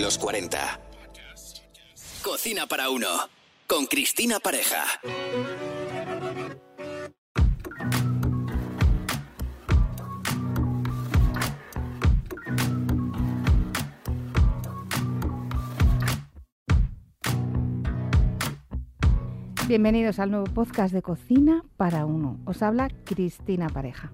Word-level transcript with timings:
Los 0.00 0.16
40. 0.16 0.80
Cocina 2.22 2.66
para 2.66 2.88
uno. 2.88 3.08
Con 3.66 3.86
Cristina 3.86 4.38
Pareja. 4.38 4.84
Bienvenidos 19.66 20.20
al 20.20 20.30
nuevo 20.30 20.46
podcast 20.46 20.94
de 20.94 21.02
Cocina 21.02 21.64
para 21.76 22.06
Uno. 22.06 22.38
Os 22.44 22.62
habla 22.62 22.88
Cristina 23.04 23.68
Pareja. 23.68 24.12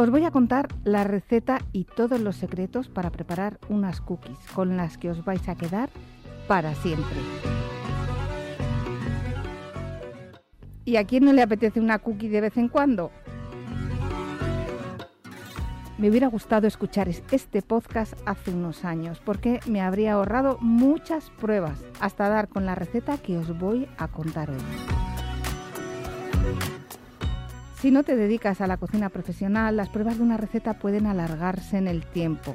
Os 0.00 0.08
voy 0.08 0.24
a 0.24 0.30
contar 0.30 0.68
la 0.82 1.04
receta 1.04 1.58
y 1.72 1.84
todos 1.84 2.18
los 2.20 2.34
secretos 2.36 2.88
para 2.88 3.10
preparar 3.10 3.58
unas 3.68 4.00
cookies 4.00 4.38
con 4.54 4.78
las 4.78 4.96
que 4.96 5.10
os 5.10 5.26
vais 5.26 5.46
a 5.46 5.56
quedar 5.56 5.90
para 6.48 6.74
siempre. 6.74 7.18
¿Y 10.86 10.96
a 10.96 11.04
quién 11.04 11.26
no 11.26 11.34
le 11.34 11.42
apetece 11.42 11.80
una 11.80 11.98
cookie 11.98 12.28
de 12.30 12.40
vez 12.40 12.56
en 12.56 12.68
cuando? 12.68 13.10
Me 15.98 16.08
hubiera 16.08 16.28
gustado 16.28 16.66
escuchar 16.66 17.10
este 17.10 17.60
podcast 17.60 18.14
hace 18.24 18.52
unos 18.52 18.86
años 18.86 19.20
porque 19.22 19.60
me 19.66 19.82
habría 19.82 20.14
ahorrado 20.14 20.56
muchas 20.62 21.28
pruebas 21.38 21.78
hasta 22.00 22.30
dar 22.30 22.48
con 22.48 22.64
la 22.64 22.74
receta 22.74 23.18
que 23.18 23.36
os 23.36 23.58
voy 23.58 23.86
a 23.98 24.08
contar 24.08 24.48
hoy. 24.48 24.99
Si 27.80 27.90
no 27.90 28.02
te 28.02 28.14
dedicas 28.14 28.60
a 28.60 28.66
la 28.66 28.76
cocina 28.76 29.08
profesional, 29.08 29.74
las 29.74 29.88
pruebas 29.88 30.18
de 30.18 30.22
una 30.22 30.36
receta 30.36 30.74
pueden 30.74 31.06
alargarse 31.06 31.78
en 31.78 31.88
el 31.88 32.04
tiempo. 32.04 32.54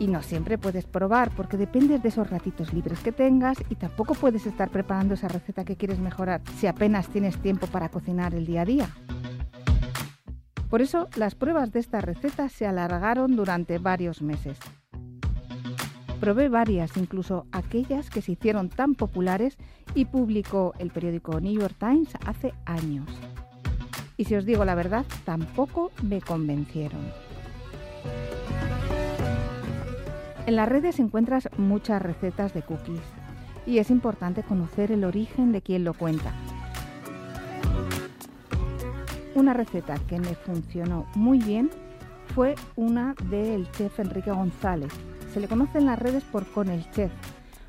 Y 0.00 0.08
no 0.08 0.20
siempre 0.22 0.58
puedes 0.58 0.84
probar 0.84 1.30
porque 1.30 1.56
dependes 1.56 2.02
de 2.02 2.08
esos 2.08 2.28
ratitos 2.28 2.72
libres 2.72 2.98
que 2.98 3.12
tengas 3.12 3.56
y 3.68 3.76
tampoco 3.76 4.14
puedes 4.14 4.46
estar 4.46 4.68
preparando 4.68 5.14
esa 5.14 5.28
receta 5.28 5.64
que 5.64 5.76
quieres 5.76 6.00
mejorar 6.00 6.40
si 6.58 6.66
apenas 6.66 7.06
tienes 7.08 7.40
tiempo 7.40 7.68
para 7.68 7.88
cocinar 7.88 8.34
el 8.34 8.46
día 8.46 8.62
a 8.62 8.64
día. 8.64 8.88
Por 10.68 10.82
eso 10.82 11.08
las 11.14 11.36
pruebas 11.36 11.70
de 11.70 11.78
esta 11.78 12.00
receta 12.00 12.48
se 12.48 12.66
alargaron 12.66 13.36
durante 13.36 13.78
varios 13.78 14.22
meses. 14.22 14.58
Probé 16.20 16.48
varias, 16.48 16.96
incluso 16.96 17.46
aquellas 17.50 18.10
que 18.10 18.22
se 18.22 18.32
hicieron 18.32 18.68
tan 18.68 18.94
populares 18.94 19.56
y 19.94 20.04
publicó 20.04 20.74
el 20.78 20.90
periódico 20.90 21.40
New 21.40 21.58
York 21.58 21.74
Times 21.78 22.10
hace 22.26 22.52
años. 22.66 23.08
Y 24.16 24.26
si 24.26 24.34
os 24.34 24.44
digo 24.44 24.64
la 24.64 24.74
verdad, 24.74 25.06
tampoco 25.24 25.90
me 26.02 26.20
convencieron. 26.20 27.00
En 30.46 30.56
las 30.56 30.68
redes 30.68 30.98
encuentras 30.98 31.48
muchas 31.56 32.02
recetas 32.02 32.52
de 32.52 32.62
cookies 32.62 33.00
y 33.66 33.78
es 33.78 33.90
importante 33.90 34.42
conocer 34.42 34.92
el 34.92 35.04
origen 35.04 35.52
de 35.52 35.62
quien 35.62 35.84
lo 35.84 35.94
cuenta 35.94 36.34
una 39.40 39.54
receta 39.54 39.98
que 40.06 40.18
me 40.18 40.34
funcionó 40.34 41.06
muy 41.14 41.38
bien 41.38 41.70
fue 42.34 42.54
una 42.76 43.14
del 43.30 43.70
chef 43.72 43.98
Enrique 43.98 44.30
González. 44.30 44.92
Se 45.32 45.38
le 45.38 45.46
conoce 45.46 45.78
en 45.78 45.86
las 45.86 45.98
redes 45.98 46.24
por 46.24 46.44
Con 46.46 46.68
el 46.68 46.90
Chef. 46.90 47.12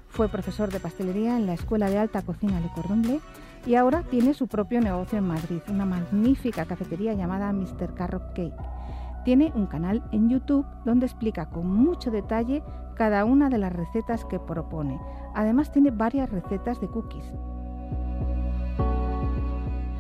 Fue 0.09 0.28
profesor 0.30 0.72
de 0.72 0.80
pastelería 0.80 1.38
en 1.38 1.45
la 1.45 1.54
Escuela 1.54 1.92
de 1.92 2.00
Alta 2.00 2.23
Cocina 2.23 2.59
Le 2.59 2.70
Cordon 2.70 3.04
Bleu 3.04 3.22
y 3.67 3.76
ahora 3.76 4.02
tiene 4.02 4.34
su 4.34 4.48
propio 4.48 4.81
negocio 4.81 5.20
en 5.20 5.28
Madrid, 5.28 5.62
una 5.70 5.86
magnífica 5.86 6.66
cafetería 6.66 7.14
llamada 7.14 7.54
Mr. 7.54 7.94
Carrot 7.94 8.34
Cake. 8.34 8.56
Tiene 9.26 9.52
un 9.54 9.67
canal 9.67 10.04
en 10.12 10.30
YouTube 10.30 10.66
donde 10.86 11.06
explica 11.06 11.50
con 11.50 11.67
mucho 11.67 12.09
detalle 12.09 12.64
cada 12.95 13.26
una 13.26 13.48
de 13.50 13.60
las 13.60 13.71
recetas 13.71 14.26
que 14.26 14.39
propone. 14.39 15.00
Además 15.36 15.71
tiene 15.71 15.92
varias 15.92 16.32
recetas 16.32 16.82
de 16.82 16.88
cookies. 16.88 17.26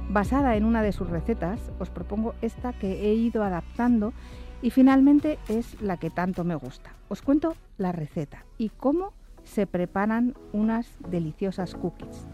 Basada 0.09 0.55
en 0.55 0.65
una 0.65 0.81
de 0.81 0.91
sus 0.91 1.09
recetas, 1.09 1.71
os 1.79 1.91
propongo 1.91 2.33
esta 2.41 2.73
que 2.73 3.05
he 3.05 3.13
ido 3.13 3.43
adaptando 3.43 4.13
y 4.61 4.69
finalmente 4.69 5.39
es 5.47 5.81
la 5.81 5.97
que 5.97 6.09
tanto 6.09 6.43
me 6.43 6.55
gusta. 6.55 6.91
Os 7.09 7.21
cuento 7.21 7.55
la 7.77 7.91
receta 7.91 8.45
y 8.57 8.69
cómo 8.69 9.13
se 9.43 9.67
preparan 9.67 10.35
unas 10.53 10.87
deliciosas 11.09 11.75
cookies. 11.75 12.25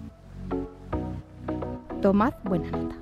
Tomad 2.01 2.33
buena 2.43 2.69
nota. 2.71 2.95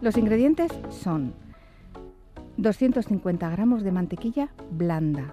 Los 0.00 0.16
ingredientes 0.16 0.72
son 0.90 1.32
250 2.56 3.48
gramos 3.50 3.82
de 3.82 3.92
mantequilla 3.92 4.48
blanda, 4.70 5.32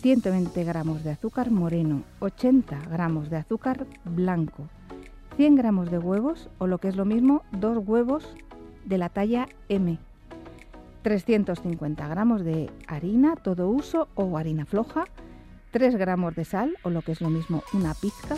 120 0.00 0.64
gramos 0.64 1.04
de 1.04 1.10
azúcar 1.10 1.50
moreno, 1.50 2.04
80 2.20 2.78
gramos 2.90 3.28
de 3.28 3.36
azúcar 3.36 3.86
blanco, 4.04 4.64
100 5.36 5.56
gramos 5.56 5.90
de 5.90 5.98
huevos 5.98 6.48
o 6.58 6.66
lo 6.66 6.78
que 6.78 6.88
es 6.88 6.96
lo 6.96 7.04
mismo, 7.04 7.42
dos 7.52 7.78
huevos 7.86 8.34
de 8.84 8.98
la 8.98 9.08
talla 9.08 9.48
M, 9.68 9.98
350 11.02 12.08
gramos 12.08 12.44
de 12.44 12.70
harina 12.86 13.36
todo 13.36 13.68
uso 13.68 14.08
o 14.14 14.36
harina 14.36 14.64
floja, 14.66 15.04
3 15.70 15.96
gramos 15.96 16.34
de 16.34 16.44
sal 16.44 16.76
o 16.82 16.90
lo 16.90 17.02
que 17.02 17.12
es 17.12 17.20
lo 17.20 17.30
mismo 17.30 17.62
una 17.72 17.94
pizca, 17.94 18.36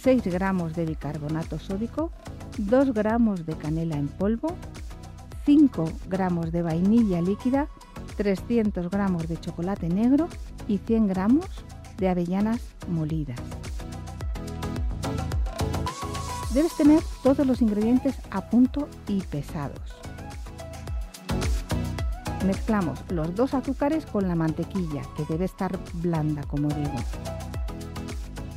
6 0.00 0.24
gramos 0.26 0.74
de 0.74 0.86
bicarbonato 0.86 1.58
sódico, 1.58 2.10
2 2.58 2.92
gramos 2.92 3.46
de 3.46 3.54
canela 3.54 3.96
en 3.96 4.08
polvo, 4.08 4.56
5 5.44 5.84
gramos 6.08 6.52
de 6.52 6.62
vainilla 6.62 7.20
líquida, 7.20 7.68
300 8.16 8.90
gramos 8.90 9.28
de 9.28 9.40
chocolate 9.40 9.88
negro 9.88 10.28
y 10.68 10.78
100 10.78 11.08
gramos 11.08 11.46
de 11.98 12.08
avellanas 12.08 12.60
molidas. 12.88 13.40
Debes 16.54 16.76
tener 16.76 17.00
todos 17.22 17.46
los 17.46 17.62
ingredientes 17.62 18.14
a 18.30 18.50
punto 18.50 18.86
y 19.08 19.22
pesados. 19.22 19.80
Mezclamos 22.44 23.00
los 23.10 23.34
dos 23.34 23.54
azúcares 23.54 24.04
con 24.04 24.28
la 24.28 24.34
mantequilla, 24.34 25.00
que 25.16 25.24
debe 25.30 25.46
estar 25.46 25.78
blanda, 25.94 26.42
como 26.42 26.68
digo. 26.68 26.92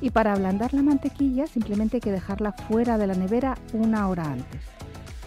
Y 0.01 0.09
para 0.09 0.33
ablandar 0.33 0.73
la 0.73 0.81
mantequilla 0.81 1.47
simplemente 1.47 1.97
hay 1.97 2.01
que 2.01 2.11
dejarla 2.11 2.51
fuera 2.51 2.97
de 2.97 3.07
la 3.07 3.13
nevera 3.13 3.57
una 3.71 4.09
hora 4.09 4.29
antes. 4.29 4.61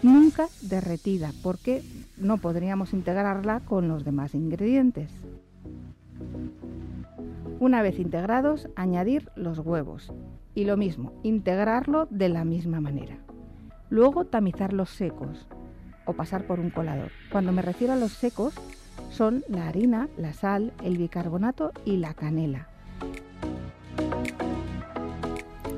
Nunca 0.03 0.49
derretida, 0.61 1.33
porque 1.43 1.83
no 2.19 2.37
podríamos 2.37 2.93
integrarla 2.93 3.61
con 3.61 3.89
los 3.89 4.05
demás 4.05 4.35
ingredientes. 4.35 5.11
Una 7.61 7.81
vez 7.81 7.99
integrados, 7.99 8.69
añadir 8.77 9.31
los 9.37 9.59
huevos 9.59 10.13
y 10.59 10.65
lo 10.65 10.77
mismo, 10.77 11.13
integrarlo 11.23 12.09
de 12.11 12.29
la 12.29 12.45
misma 12.45 12.81
manera. 12.81 13.17
Luego 13.91 14.25
tamizar 14.25 14.73
los 14.73 14.91
secos 14.91 15.47
o 16.05 16.15
pasar 16.15 16.49
por 16.49 16.59
un 16.59 16.71
colador. 16.71 17.13
Cuando 17.31 17.53
me 17.53 17.63
refiero 17.63 17.93
a 17.93 17.97
los 17.97 18.11
secos, 18.11 18.55
son 19.09 19.45
la 19.47 19.69
harina, 19.69 20.09
la 20.17 20.33
sal, 20.33 20.73
el 20.83 20.99
bicarbonato 20.99 21.71
y 21.85 21.99
la 21.99 22.13
canela. 22.13 22.67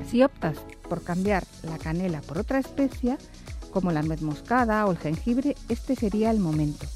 Si 0.06 0.22
optas 0.22 0.64
por 0.88 1.04
cambiar 1.04 1.44
la 1.62 1.76
canela 1.76 2.22
por 2.22 2.38
otra 2.38 2.58
especia, 2.58 3.18
como 3.70 3.92
la 3.92 4.00
nuez 4.00 4.22
moscada 4.22 4.86
o 4.86 4.92
el 4.92 4.96
jengibre, 4.96 5.56
este 5.68 5.94
sería 5.94 6.30
el 6.30 6.40
momento. 6.40 6.86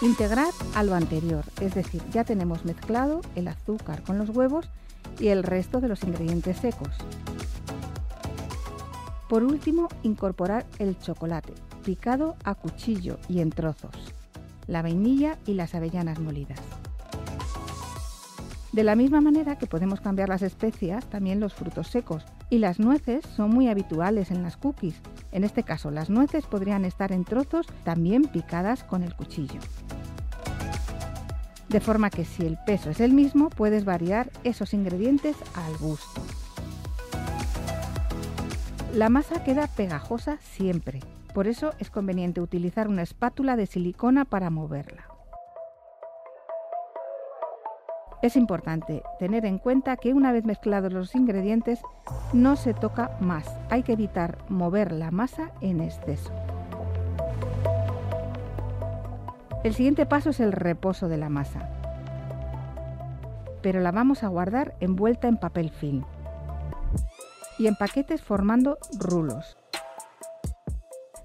Integrar 0.00 0.52
a 0.74 0.82
lo 0.82 0.94
anterior, 0.94 1.44
es 1.60 1.74
decir, 1.74 2.02
ya 2.10 2.24
tenemos 2.24 2.64
mezclado 2.64 3.20
el 3.36 3.48
azúcar 3.48 4.02
con 4.02 4.18
los 4.18 4.30
huevos 4.30 4.68
y 5.20 5.28
el 5.28 5.42
resto 5.42 5.80
de 5.80 5.88
los 5.88 6.02
ingredientes 6.02 6.58
secos. 6.58 6.90
Por 9.28 9.44
último, 9.44 9.88
incorporar 10.02 10.66
el 10.78 10.98
chocolate, 10.98 11.54
picado 11.84 12.36
a 12.44 12.54
cuchillo 12.54 13.18
y 13.28 13.40
en 13.40 13.50
trozos, 13.50 13.96
la 14.66 14.82
vainilla 14.82 15.38
y 15.46 15.54
las 15.54 15.74
avellanas 15.74 16.18
molidas. 16.18 16.60
De 18.74 18.82
la 18.82 18.96
misma 18.96 19.20
manera 19.20 19.56
que 19.56 19.68
podemos 19.68 20.00
cambiar 20.00 20.28
las 20.28 20.42
especias, 20.42 21.08
también 21.08 21.38
los 21.38 21.54
frutos 21.54 21.86
secos. 21.86 22.24
Y 22.50 22.58
las 22.58 22.80
nueces 22.80 23.24
son 23.36 23.50
muy 23.50 23.68
habituales 23.68 24.32
en 24.32 24.42
las 24.42 24.56
cookies. 24.56 25.00
En 25.30 25.44
este 25.44 25.62
caso, 25.62 25.92
las 25.92 26.10
nueces 26.10 26.44
podrían 26.46 26.84
estar 26.84 27.12
en 27.12 27.24
trozos 27.24 27.68
también 27.84 28.24
picadas 28.24 28.82
con 28.82 29.04
el 29.04 29.14
cuchillo. 29.14 29.60
De 31.68 31.78
forma 31.78 32.10
que 32.10 32.24
si 32.24 32.44
el 32.44 32.58
peso 32.66 32.90
es 32.90 32.98
el 32.98 33.12
mismo, 33.12 33.48
puedes 33.48 33.84
variar 33.84 34.32
esos 34.42 34.74
ingredientes 34.74 35.36
al 35.54 35.76
gusto. 35.76 36.20
La 38.92 39.08
masa 39.08 39.44
queda 39.44 39.68
pegajosa 39.68 40.38
siempre, 40.40 40.98
por 41.32 41.46
eso 41.46 41.74
es 41.78 41.90
conveniente 41.90 42.40
utilizar 42.40 42.88
una 42.88 43.02
espátula 43.02 43.54
de 43.54 43.66
silicona 43.66 44.24
para 44.24 44.50
moverla. 44.50 45.13
Es 48.24 48.36
importante 48.36 49.02
tener 49.18 49.44
en 49.44 49.58
cuenta 49.58 49.98
que 49.98 50.14
una 50.14 50.32
vez 50.32 50.46
mezclados 50.46 50.90
los 50.90 51.14
ingredientes 51.14 51.82
no 52.32 52.56
se 52.56 52.72
toca 52.72 53.18
más. 53.20 53.54
Hay 53.68 53.82
que 53.82 53.92
evitar 53.92 54.38
mover 54.48 54.92
la 54.92 55.10
masa 55.10 55.52
en 55.60 55.82
exceso. 55.82 56.32
El 59.62 59.74
siguiente 59.74 60.06
paso 60.06 60.30
es 60.30 60.40
el 60.40 60.52
reposo 60.52 61.06
de 61.08 61.18
la 61.18 61.28
masa. 61.28 61.68
Pero 63.60 63.80
la 63.80 63.92
vamos 63.92 64.22
a 64.22 64.28
guardar 64.28 64.74
envuelta 64.80 65.28
en 65.28 65.36
papel 65.36 65.68
film 65.68 66.06
y 67.58 67.66
en 67.66 67.76
paquetes 67.76 68.22
formando 68.22 68.78
rulos. 68.98 69.58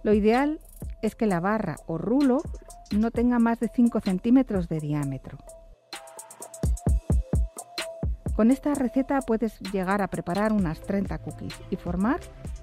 Lo 0.04 0.14
ideal 0.14 0.60
es 1.02 1.16
que 1.16 1.28
la 1.28 1.40
barra 1.40 1.78
o 1.88 1.98
rulo 1.98 2.42
no 2.92 3.10
tenga 3.12 3.40
más 3.40 3.62
de 3.62 3.70
5 3.70 4.02
centímetros 4.02 4.68
de 4.68 4.82
diámetro. 4.82 5.38
Con 8.40 8.52
esta 8.52 8.74
receta 8.74 9.20
puedes 9.20 9.60
llegar 9.74 10.02
a 10.02 10.08
preparar 10.08 10.54
unas 10.54 10.80
30 10.80 11.18
cookies 11.18 11.54
y 11.70 11.76
formar 11.76 12.22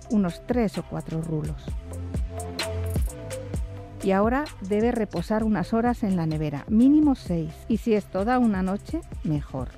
unos 0.09 0.41
3 0.47 0.79
o 0.79 0.83
4 0.89 1.21
rulos. 1.21 1.63
Y 4.03 4.13
ahora 4.13 4.47
debe 4.63 4.91
reposar 4.91 5.45
unas 5.45 5.75
horas 5.75 6.03
en 6.03 6.17
la 6.17 6.25
nevera, 6.25 6.65
mínimo 6.69 7.15
6, 7.15 7.53
y 7.69 7.77
si 7.77 7.93
es 7.93 8.07
toda 8.07 8.39
una 8.39 8.63
noche, 8.63 9.03
mejor. 9.23 9.69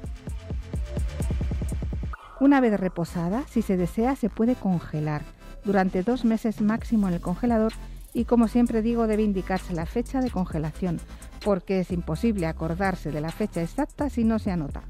Una 2.39 2.61
vez 2.61 2.79
reposada, 2.79 3.43
si 3.49 3.61
se 3.61 3.77
desea, 3.77 4.15
se 4.15 4.31
puede 4.31 4.55
congelar 4.55 5.23
durante 5.65 6.05
dos 6.05 6.25
meses 6.25 6.61
máximo 6.61 7.09
en 7.09 7.15
el 7.15 7.21
congelador 7.21 7.73
y 8.15 8.25
como 8.25 8.47
siempre 8.47 8.83
digo 8.83 9.09
debe 9.09 9.25
indicarse 9.25 9.75
la 9.75 9.85
fecha 9.85 10.21
de 10.21 10.31
congelación 10.31 11.01
porque 11.45 11.81
es 11.81 11.91
imposible 11.91 12.47
acordarse 12.47 13.11
de 13.11 13.21
la 13.21 13.31
fecha 13.31 13.63
exacta 13.63 14.09
si 14.11 14.23
no 14.23 14.39
se 14.39 14.53
anota 14.53 14.85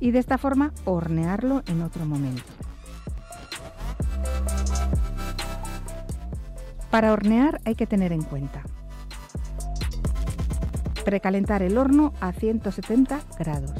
y 0.00 0.10
de 0.10 0.18
esta 0.18 0.38
forma 0.38 0.72
hornearlo 0.84 1.62
en 1.66 1.82
otro 1.82 2.04
momento. 2.04 2.42
Para 6.90 7.12
hornear 7.12 7.60
hay 7.64 7.74
que 7.74 7.86
tener 7.86 8.12
en 8.12 8.22
cuenta 8.22 8.62
precalentar 11.04 11.62
el 11.62 11.78
horno 11.78 12.12
a 12.20 12.32
170 12.32 13.20
grados. 13.38 13.74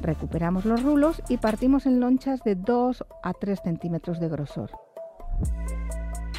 Recuperamos 0.00 0.64
los 0.64 0.82
rulos 0.82 1.20
y 1.28 1.38
partimos 1.38 1.84
en 1.86 2.00
lonchas 2.00 2.42
de 2.44 2.54
2 2.54 3.04
a 3.22 3.32
3 3.32 3.60
centímetros 3.62 4.20
de 4.20 4.28
grosor. 4.28 4.70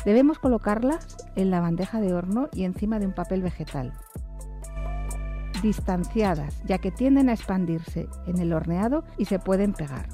Debemos 0.05 0.39
colocarlas 0.39 1.17
en 1.35 1.51
la 1.51 1.59
bandeja 1.59 1.99
de 1.99 2.13
horno 2.13 2.47
y 2.53 2.63
encima 2.63 2.97
de 2.97 3.07
un 3.07 3.13
papel 3.13 3.41
vegetal 3.41 3.91
distanciadas, 5.67 6.63
ya 6.63 6.77
que 6.77 6.91
tienden 6.91 7.27
a 7.27 7.33
expandirse 7.33 8.07
en 8.25 8.37
el 8.37 8.53
horneado 8.53 9.03
y 9.17 9.25
se 9.25 9.37
pueden 9.37 9.73
pegar. 9.73 10.07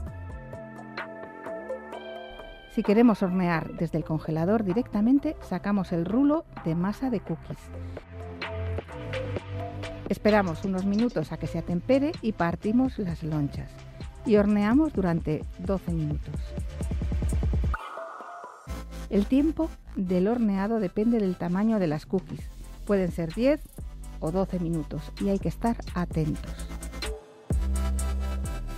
Si 2.72 2.82
queremos 2.82 3.22
hornear 3.22 3.72
desde 3.74 4.00
el 4.00 4.04
congelador 4.04 4.64
directamente, 4.64 5.36
sacamos 5.48 5.92
el 5.92 6.06
rulo 6.06 6.44
de 6.66 6.74
masa 6.74 7.12
de 7.12 7.20
cookies. 7.20 7.60
Esperamos 10.10 10.66
unos 10.66 10.86
minutos 10.86 11.32
a 11.32 11.38
que 11.38 11.46
se 11.46 11.60
atempere 11.60 12.14
y 12.24 12.32
partimos 12.32 12.98
las 12.98 13.22
lonchas. 13.22 13.70
Y 14.26 14.38
horneamos 14.38 14.92
durante 14.94 15.46
12 15.60 15.92
minutos. 15.92 16.42
El 19.12 19.28
tiempo 19.28 19.70
del 19.96 20.28
horneado 20.28 20.80
depende 20.80 21.20
del 21.20 21.36
tamaño 21.36 21.78
de 21.78 21.86
las 21.86 22.08
cookies. 22.08 22.50
Pueden 22.88 23.12
ser 23.12 23.36
10 23.36 23.73
o 24.24 24.32
12 24.32 24.60
minutos 24.60 25.12
y 25.22 25.30
hay 25.30 25.38
que 25.38 25.50
estar 25.50 25.76
atentos. 25.94 26.56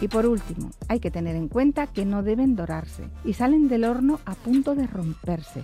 Y 0.01 0.07
por 0.07 0.25
último, 0.25 0.71
hay 0.89 1.00
que 1.00 1.12
tener 1.12 1.36
en 1.36 1.47
cuenta 1.47 1.88
que 1.88 2.03
no 2.03 2.24
deben 2.24 2.56
dorarse 2.56 3.09
y 3.24 3.33
salen 3.33 3.69
del 3.69 3.86
horno 3.86 4.19
a 4.25 4.33
punto 4.33 4.75
de 4.75 4.88
romperse. 4.88 5.63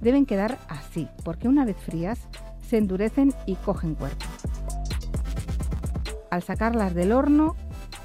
Deben 0.00 0.24
quedar 0.24 0.56
así, 0.68 1.08
porque 1.24 1.48
una 1.48 1.64
vez 1.64 1.76
frías 1.76 2.20
se 2.62 2.78
endurecen 2.78 3.34
y 3.44 3.56
cogen 3.56 3.94
cuerpo. 3.94 4.24
Al 6.30 6.42
sacarlas 6.42 6.94
del 6.94 7.12
horno, 7.12 7.56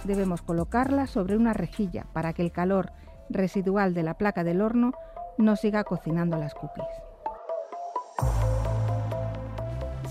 debemos 0.04 0.42
colocarlas 0.42 1.12
sobre 1.12 1.38
una 1.38 1.54
rejilla 1.54 2.06
para 2.12 2.34
que 2.34 2.42
el 2.42 2.52
calor 2.52 2.92
residual 3.30 3.94
de 3.94 4.04
la 4.04 4.16
placa 4.16 4.44
del 4.44 4.62
horno 4.62 4.94
no 5.38 5.56
siga 5.56 5.84
cocinando 5.84 6.38
las 6.38 6.54
cookies. 6.56 7.13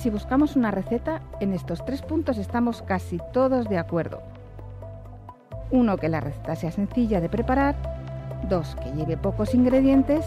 Si 0.02 0.10
buscamos 0.10 0.56
una 0.56 0.72
receta, 0.72 1.22
en 1.38 1.52
estos 1.52 1.84
tres 1.84 2.02
puntos 2.02 2.36
estamos 2.36 2.82
casi 2.82 3.20
todos 3.32 3.68
de 3.68 3.78
acuerdo. 3.78 4.20
Uno, 5.70 5.96
que 5.96 6.08
la 6.08 6.18
receta 6.18 6.56
sea 6.56 6.72
sencilla 6.72 7.20
de 7.20 7.28
preparar. 7.28 7.76
Dos, 8.48 8.74
que 8.82 8.90
lleve 8.96 9.16
pocos 9.16 9.54
ingredientes. 9.54 10.26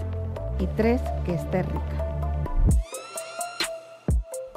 Y 0.59 0.67
tres, 0.77 1.01
que 1.25 1.33
esté 1.33 1.63
rica. 1.63 2.05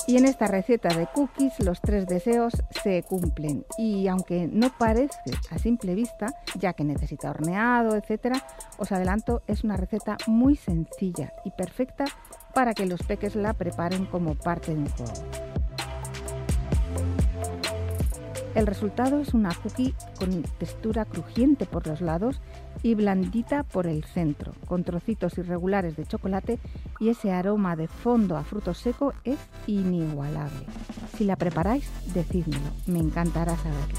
Y 0.07 0.19
en 0.19 0.25
esta 0.25 0.47
receta 0.47 0.89
de 0.91 1.09
cookies 1.09 1.59
los 1.65 1.81
tres 1.81 2.07
deseos 2.07 2.53
se 2.83 3.03
cumplen 3.03 3.67
y 3.77 4.07
aunque 4.07 4.49
no 4.51 4.71
parece 4.79 5.19
a 5.51 5.59
simple 5.59 5.97
vista, 5.97 6.33
ya 6.55 6.75
que 6.75 6.85
necesita 6.85 7.29
horneado, 7.29 7.97
etc., 7.97 8.37
os 8.79 8.93
adelanto, 8.93 9.43
es 9.49 9.65
una 9.65 9.77
receta 9.77 10.17
muy 10.29 10.55
sencilla 10.55 11.33
y 11.45 11.51
perfecta 11.51 12.05
para 12.59 12.75
que 12.75 12.87
los 12.87 13.01
peques 13.05 13.37
la 13.37 13.53
preparen 13.53 14.05
como 14.05 14.35
parte 14.35 14.75
de 14.75 14.81
un 14.81 14.89
juego. 14.89 15.13
El 18.57 18.67
resultado 18.67 19.21
es 19.21 19.33
una 19.33 19.55
cookie 19.55 19.95
con 20.19 20.43
textura 20.59 21.05
crujiente 21.05 21.67
por 21.67 21.87
los 21.87 22.01
lados 22.01 22.41
y 22.83 22.97
blandita 22.97 23.63
por 23.63 23.87
el 23.87 24.03
centro, 24.03 24.55
con 24.67 24.83
trocitos 24.83 25.39
irregulares 25.39 25.97
de 25.97 26.05
chocolate 26.05 26.59
y 26.99 27.11
ese 27.11 27.31
aroma 27.31 27.77
de 27.77 27.87
fondo 27.87 28.37
a 28.37 28.43
fruto 28.43 28.75
seco 28.75 29.15
es 29.23 29.39
inigualable. 29.69 30.67
Si 31.17 31.23
la 31.23 31.37
preparáis, 31.37 31.89
decídmelo, 32.13 32.73
me 32.89 32.99
encantará 32.99 33.57
saberlo. 33.57 33.95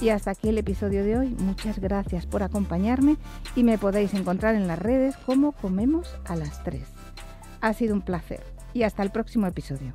Y 0.00 0.08
hasta 0.08 0.30
aquí 0.30 0.48
el 0.48 0.56
episodio 0.56 1.04
de 1.04 1.18
hoy. 1.18 1.36
Muchas 1.38 1.78
gracias 1.78 2.24
por 2.24 2.42
acompañarme 2.42 3.18
y 3.56 3.64
me 3.64 3.78
podéis 3.78 4.14
encontrar 4.14 4.54
en 4.54 4.66
las 4.66 4.78
redes 4.78 5.16
como 5.18 5.52
Comemos 5.52 6.16
a 6.26 6.36
las 6.36 6.62
3. 6.64 6.82
Ha 7.60 7.72
sido 7.72 7.94
un 7.94 8.02
placer 8.02 8.42
y 8.72 8.84
hasta 8.84 9.02
el 9.02 9.10
próximo 9.10 9.46
episodio. 9.46 9.94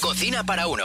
Cocina 0.00 0.44
para 0.44 0.66
uno 0.66 0.84